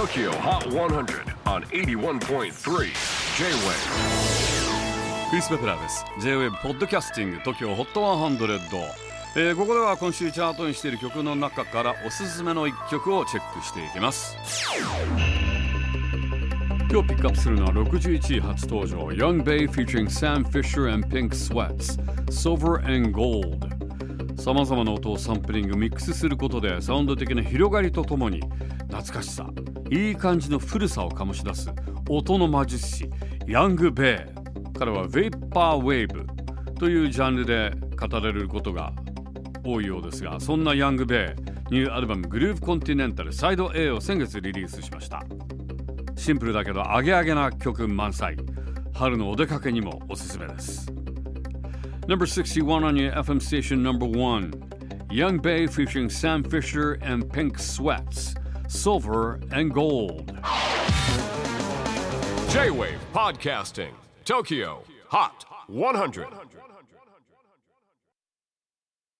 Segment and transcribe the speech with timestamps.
[0.00, 2.50] TOKYO HOT 100 on 81.3 J-WAVE
[5.28, 6.06] クリス・ベプラーです。
[6.22, 8.80] J-WAVE ポッドキャスティング TOKYO HOT 100、
[9.36, 14.38] えー、ここでは今週チャートにしている曲の中からおすすめの一曲をチェックしていきます。
[16.90, 18.96] 今日ピックアップするのは61位初登場。
[19.08, 28.40] Young Bay featuring Sam Fisher and Pink Sweats Silver and Gold さまざまな音をサンプリングミックスすることでサウンド的な広がりとともに
[28.88, 29.50] 懐かしさ。
[29.90, 31.70] いい感じの古さを醸し出す
[32.08, 33.10] 音の魔術師
[33.46, 38.92] ヤング・ベイ彼はヴェイパーウェーブというジャンルで語れることが
[39.64, 41.34] 多いようですがそんなヤング・ベ
[41.70, 45.22] イニューアルバム「グルーヴ・コンティネンタル」サイド A を先月リリースしました。
[46.16, 48.36] シンプルだけどアゲアゲな曲満載。
[48.92, 50.92] 春のお出かけにもおすすめです。
[52.06, 54.50] Number 61 on your FM station number 1
[55.10, 58.39] Young Bay featuring Sam Fisher and Pink Sweats.
[58.70, 60.28] Silver and Gold.
[62.50, 63.92] J-WAVE PODCASTING
[64.24, 66.28] TOKYO HOT 100